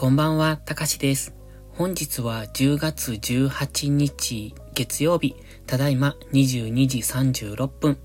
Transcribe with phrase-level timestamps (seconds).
[0.00, 1.34] こんばんは、たかしです。
[1.72, 5.34] 本日は10月18日月曜日、
[5.66, 7.98] ただいま22時36分。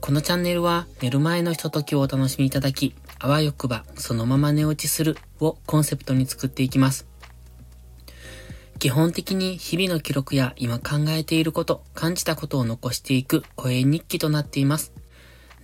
[0.00, 7.08] このチャンネルは寝る前のひとときをお楽しみいただき、あわよくばそのまま寝落ちするをコンセプトに作っていきます。
[8.78, 14.92] 基本的に日々の記録や今考えていること、感じたことを残していく声日記となっています。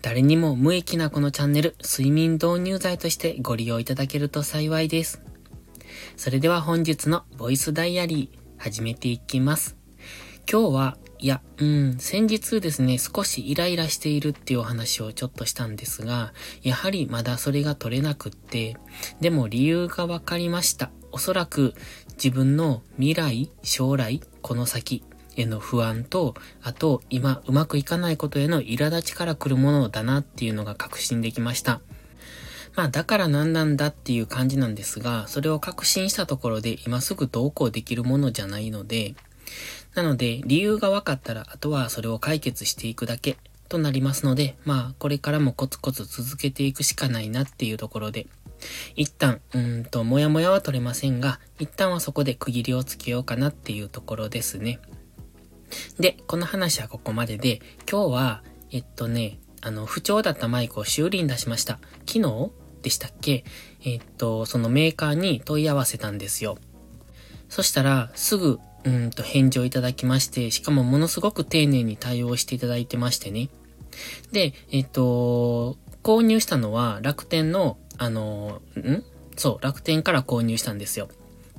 [0.03, 5.23] 誰にも無益なこのチャンネル、睡眠導入剤としてご利用いただけると幸いです。
[6.17, 9.77] それでは本日のボイスダイアリー始めていきます。
[10.51, 18.77] 今日は、いや、うん、先日ですね、少しイライラしているっていうお話をちょっとしたんですが、やはりまだそれが取れなくって、
[19.21, 20.91] でも理由がわかりました。
[21.13, 21.75] おそらく
[22.15, 25.05] 自分の未来、将来、この先
[25.37, 31.81] への不安と、あと今うまくいかないことへの苛立ちから来るものだなっていうのが確信できました。
[32.75, 39.15] まあだから何なんだっていう感じなんですが、それを確信したところで今すぐどうこうできるものじゃないので、
[39.95, 43.37] なので理由が分かったらあとはそれを解決していくだけ
[43.69, 48.27] となりますので、まあこれからもコツコツ続けていくしかないなっていうところで、
[48.95, 54.79] 一旦、うんと、もやもやは取れませんが、一旦はそこで区切りをつけようかなっていうところですね。
[55.99, 57.61] で、この話はここまでで、
[57.91, 61.79] 今日は、えっとね、あの、不調だったマイクを修理に出しました。
[62.07, 62.51] 昨日
[62.83, 63.45] でしたっけ？
[63.85, 66.59] えっと、そのメーカーに問い合わせたんですよ。
[67.49, 73.49] そしたら、すぐ、うんと返事をいただきまして、しかもものすごく丁寧に対応していただいてましてね。
[74.33, 79.05] で、えっと、購入したのは楽天の、あの、ん？
[79.37, 81.09] そう、楽天から購入したんですよ。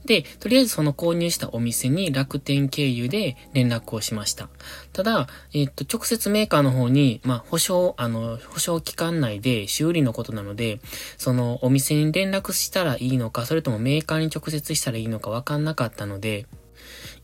[0.05, 4.49] で、とりあえずその購入したお店に楽天経由で連絡をしました。
[4.91, 10.79] ただ、えっと、直接メーカーの方に、まあ、保証、あの、保証期間内で修理のことなので、
[11.17, 16.45] そのお店に連絡したらいいのか、それともメーカーに直接したらいいのかわかんなかったので、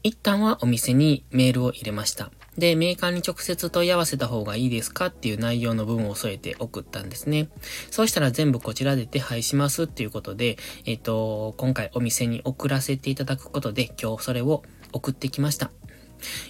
[0.03, 2.31] 一旦はお店にメールを入れました。
[2.59, 7.49] で、メーカーに直接問い合わせた方がいいですかっていう内容の文を添えて送ったんですね。
[7.89, 15.71] そうしたら全部こちらで手配しますっていうことで、えっ、と、今回お店に送らせていただくことで今日それを送ってきました。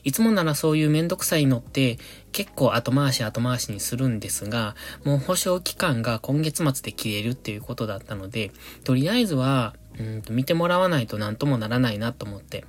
[0.03, 1.99] いつもならそういうめんどくさいのって
[2.31, 8.51] 結構後回し後回しにするんですが、もう保証期間が今月末で切れるっていうことだったので、
[8.83, 12.65] とりあえずは、うんと見てもらわないと何ともならないなと思って、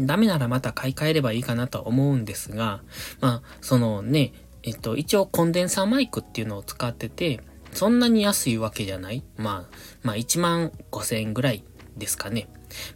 [0.00, 2.82] ダメならまた買い替えればいいかなと思うんですが、
[3.20, 7.40] まあ、そのね、えっと、一応コンデンサーマイクっていうのを使ってて、
[7.72, 11.62] そんなに安いわけじゃないまあ、まあ1万5千円ぐらい
[11.96, 12.48] ですかね。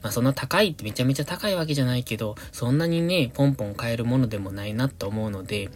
[0.02, 5.70] まあそんな高いってめちゃめちゃ高いわけじゃないけど、そんなにね、ポンポン買えるものでもないなと思うので、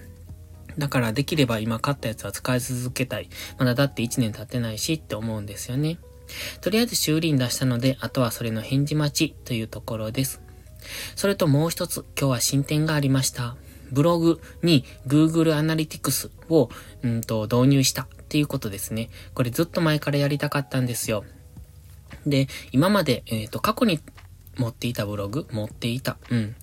[0.79, 3.29] だからできれば今買ったやつは使い続けたい。
[3.59, 5.99] まだだって1年経ってないしって思うんですよね。
[6.61, 10.44] とりあえず修理に出したので、あとはそれの返事待ちというところです。
[11.17, 13.57] それともう一つ、今日は進展がありました。
[13.91, 16.69] ブログに Google Analytics を、
[17.03, 19.11] うんと導入したっていうことですね。
[19.35, 21.25] これずっと前からやりたかったんですよ。
[22.27, 24.01] で、今まで、えっ、ー、と、過去に
[24.57, 26.17] 持っていたブログ持っていた。
[26.31, 26.57] うん。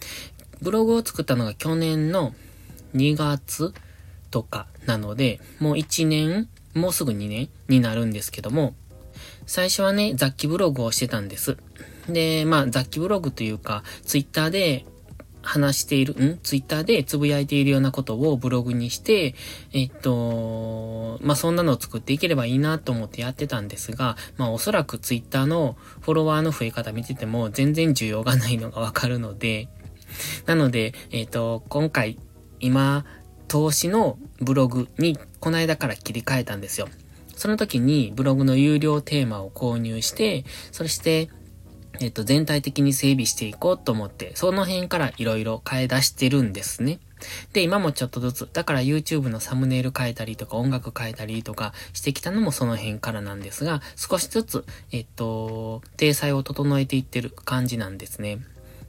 [0.62, 2.34] ブログを作ったのが去年の
[2.96, 3.74] 2月
[4.30, 8.76] とかなので、もう1年、もうすぐ2年になるんですけども、
[9.46, 11.58] 最初はね、雑記ブログをしてたんです。
[12.14, 14.86] で、まあ、雑記ブログというか、ツイッターで
[15.42, 16.40] 話している、ん？
[16.44, 19.34] ツイッターでつぶやいているようなことをブログにして、
[19.74, 29.68] えっと、まあ、そんなのを作っていければいいなと思ってやってたんですが、まあ、おそらくツイッターのフォロワーの増え方見てても全然需要がないのがわかるので、
[30.46, 32.20] なので、えっと、今回、
[32.60, 33.06] 今、
[33.48, 36.88] 投資のブログにこの間から切り替えたんですよ。
[37.36, 41.30] その時にブログの有料テーマを購入して、そして、
[42.00, 47.00] えっと、全体的に整備していこうと思って、その辺から色々変え出してるんですね。
[47.54, 58.40] で、今もちょっとずつ、だから YouTube のサムネイル変えたりとか音楽変えたりとかしてきたのもその辺からなんですが、少しずつ、えっと、体裁を整えていってる感じなんですね。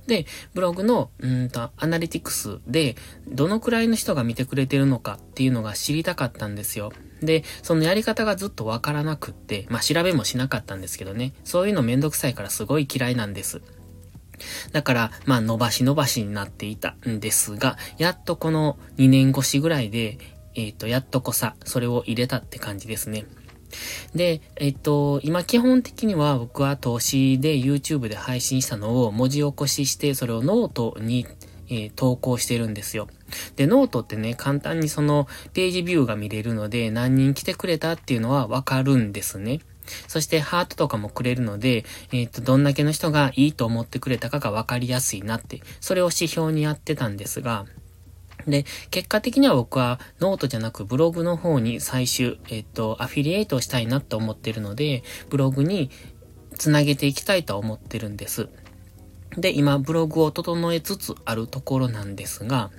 [0.07, 2.97] で、ブログの、うんと、アナリティクスで、
[3.29, 6.93] どのくらいの人が見てくれてるのかっていうのが知りたかったんですよ。
[7.21, 13.63] で、そのやり方がずっとわからなくって、まあ、調べもしなかったんですけどね、そういうのめんどくさいからすごい嫌いなんです。
[14.73, 20.19] だから、まあ、伸ばし伸ばしになっていたんですが、やっとこの2年越しぐらいで、
[20.55, 23.25] えっ、ー、と、やっとこさ、それを入れたって感じですね。
[24.15, 31.27] で、えっと、今基本的には僕は投資で YouTube で配信したのを文字起こしして、それをノートに、
[31.69, 33.09] えー、投稿してるんですよ。
[33.57, 39.61] で、ノートってね、簡単にそのページビューが見れるので、何人来てくれたっていうのはわかるんですね。
[40.07, 47.67] そしてハートとかもくれるので、えっ、ー、と、どんだけの人がいいと思ってくれたかがわかりやすいなって、それを指標にやってたんですが、
[48.47, 55.91] で、結果的には僕はノートじゃなくブログの方に最終、えっ、と、アフィリエイトをしたいなと思ってるので、ブログに
[56.57, 58.49] つなげていきたいと思ってるんです。
[59.37, 62.71] で、今、ブログを整えつつあるところなんですが、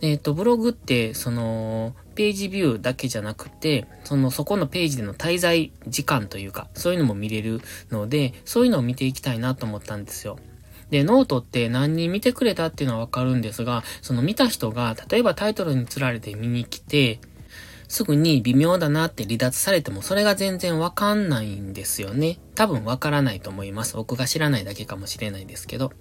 [0.00, 7.60] えっ、と、ブログって、その、ページビューだけじゃなくて、その、そこのページでの滞在時間というか、そういうのも見れる
[7.90, 10.38] ので、そういうのを見ていきたいなと思ったんですよ。
[10.90, 17.20] で、ノートって何人見てくれたっていうのはわかるんですが、その見た人が、例えばタイトルに釣られて見に来て、
[17.88, 22.38] すぐに微妙だなって離脱されてもそれが全然わかんないんですよね。
[22.54, 23.96] 多分わからないと思います。
[23.96, 25.92] 僕が知らないだけかもしれないですけど。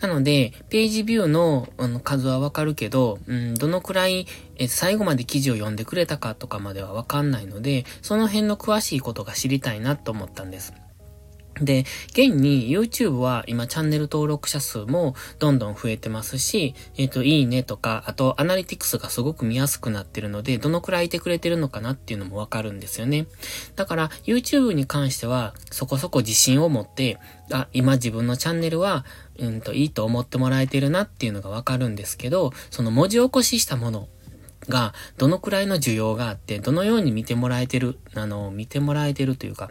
[0.00, 4.26] なので、ページビューのあの数はわかるけど、うん、どのくらい
[4.56, 10.72] え最後まで記事を読んでくれたかとかまではわかんないので、その辺の詳しいことが知りたいなと思ったんです。
[11.60, 23.26] で、現に YouTube は今チャンネル登録者数もどんどん増えてますし、えっ、ー、と、いいねとか、あとアナリティクスがすごく見やすくなってるので、どのくらいいてくれてるのかなっていうのもわかるんですよね。
[23.76, 27.18] だから YouTube に関してはそこそこ自信を持って、
[27.52, 29.04] あ、今自分のチャンネルは、
[29.38, 34.08] うんと、いいと思ってもらえてるなっていうのがわかるんですけど、その文字起こししたもの
[34.68, 39.70] が、どのくらいの需要があって、どのように見てもらえてる、あの、見てもらえてるというか、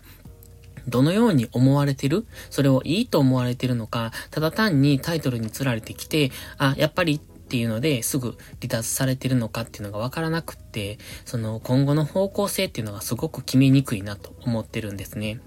[0.89, 2.25] どのように思われてる？
[2.50, 15.39] それをいいと思われてるのか、ただ単にタイトルに釣られてきて、あ、やっぱりっていうのですぐ離脱されてるのかっていうのがわからなくって、その今後の方向性っていうのがすごく決めにくいなと思ってるんですね。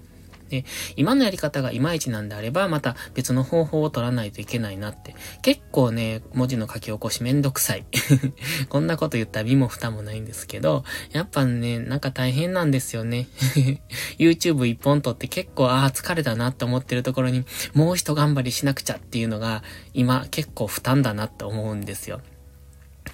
[0.53, 0.65] で、
[0.95, 5.15] 今のやり方がいまいちなんであれば、また別の方法を取らないといけないなって。
[5.41, 7.85] 結構ね、文字の書き起こしめんどくさい。
[8.69, 13.27] こんなこと言ったら身も蓋もないんですけど、やっぱね、なんか大変なんですよね。
[14.19, 19.63] YouTube 一本撮って結構、ああ、疲れたなって思ってるところに、もう一頑張りしなくちゃっていうのが、
[19.95, 22.21] 今結構負担だなって思うんですよ。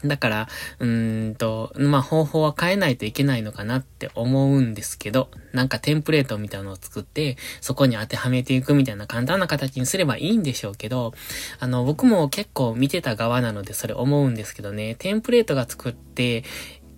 [0.06, 0.48] だから、
[0.80, 11.14] うーんと、まあ、方法は変えないといけないのかなって思うんですけど、なんかテンプレートみたいなのを作って、そこに当てはめていくみたいな簡単な形にすればいいんでしょうけど、
[11.60, 16.44] あの、僕も結構見てた側なのでそれ思うんですけどね、テンプレートが作って、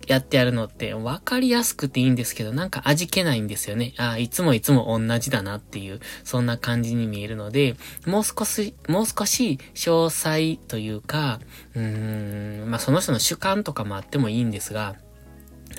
[0.06, 3.94] やってやるのって分かりやすくていいんですけど、なんか味気ないんですよね。
[3.98, 7.76] ああ、いつもいつも同じだなっていう、そんな感じに見えるので、
[8.06, 11.40] もう少し、もう少し詳細というか、
[11.74, 14.96] うーん、まあ、その人の主観とかもあってもいいんですが、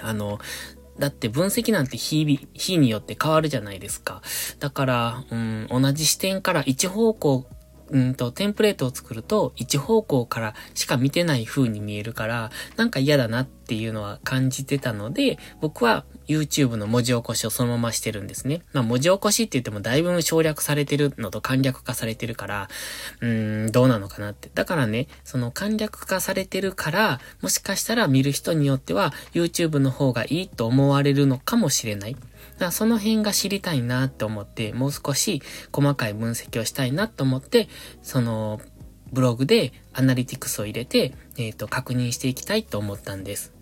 [0.01, 0.39] あの、
[0.99, 4.21] だって分析なんて日々、日によって変わるじゃないですか。
[4.59, 7.47] だから、うん、同じ視点から一方向
[7.93, 18.63] うんと、テンプレートを作ると、一方向からしか見てない風に見えるから、なんか嫌だなっていうのは感じてたので、僕は YouTube の文字起こしをそのまましてるんですね。
[18.73, 22.67] まあ文字起こしって言ってもだいぶ省略されてるのと簡略化されてるから、
[23.21, 24.49] うーん、どうなのかなって。
[24.51, 32.15] だからね、その簡略化されてるから、もしかしたら見る人によっては YouTube の方がいいと思われるのかもしれない。
[32.59, 35.41] だその辺が知りたいなって思って、もう少し
[35.71, 37.67] 細かい分析をしたいなと思って、
[38.01, 38.61] その、
[39.11, 43.53] ブログでアナリティクスを入れて、えっ、ー、と、確認していきたいと思ったんです。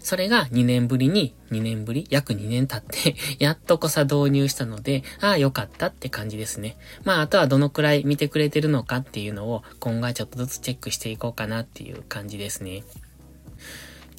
[0.00, 6.76] それが2年ぶりに、2年ぶり約2年経って やっとこさ導入したので、ああ、よかったって感じですね。
[7.04, 12.84] まあ、あとはどのくらい見てくれてるのかっていうのを今後はちょっとずつチェックしていこうかなっていう感じですね。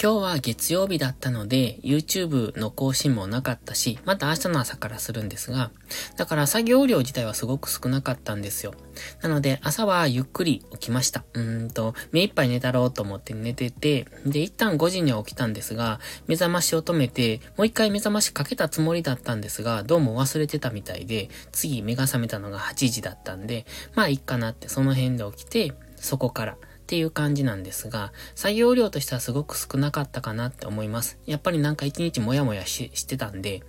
[0.01, 5.71] 今日は月曜日だったので、YouTube の更新もなかったし、また明日の朝からするんですが、
[6.17, 8.73] だから作業量自体はすごく少なかったんですよ。
[9.21, 11.23] なので、朝はゆっくり起きました。
[11.33, 26.57] うーんと、目いっぱい寝たろうと思って寝てて、で、一旦5時には起きたんですが、目覚ましを止めて、もう一回目覚ましかけたつもりだったんですが、どうも忘れてたみたいで、次目が覚めたのが8時だったんで、まあいいかなってその辺で起きて、そこから、
[26.93, 31.17] っていう感じなんですが、作業量としてはすごく少なかったかなって思います。
[31.25, 33.63] やっぱりなんか一日もやもやししてたんで、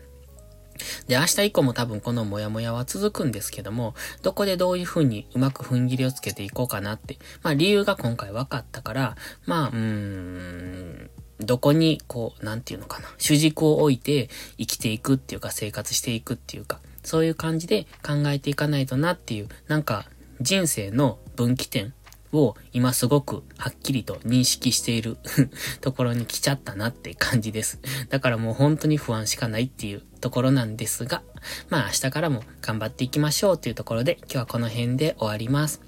[1.07, 7.17] で、明日以降も多分このモヤモヤは続くんですけども、どこでどういう風にうまく踏ん切りをつけていこうかなって。
[7.43, 9.17] まあ理由が今回分かったから、
[9.47, 14.29] まあ、うーん、どこにこう、なんていうのかな、主軸を置いて
[14.59, 20.05] 生きていくっていうか生活していくっていうか、そういう感じで考えていかないとなっていう、なんか
[20.43, 21.95] 人生の分岐点
[22.35, 25.17] を今すごくはっきりと認識している
[25.81, 27.81] ところに来ちゃったなって感じです。
[28.09, 31.23] だからもう本当に不安しかないっていうところなんですが、
[31.69, 35.81] まあ明日からも頑張っていきましょうっていうところで今日はこの辺で終わります。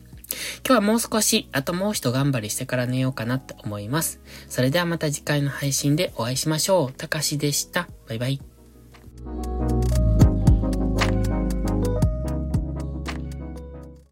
[0.66, 4.20] 今日はもう少し、あともう一頑張りしてから寝ようかなって思います。
[4.48, 6.92] それではまた次回の配信でお会いしましょう。
[6.92, 7.88] たかしでした。
[8.08, 8.40] バイバイ。